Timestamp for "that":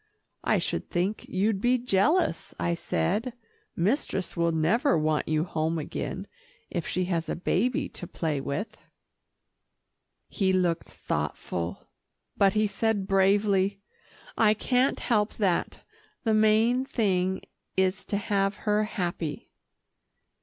15.35-15.81